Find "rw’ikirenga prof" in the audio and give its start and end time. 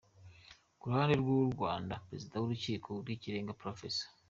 3.01-3.79